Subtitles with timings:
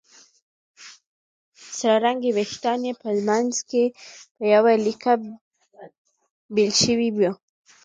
[1.77, 3.83] سره رنګي وېښتان یې په منځ کې
[4.35, 5.13] په يوه ليکه
[6.55, 7.31] بېل شوي وو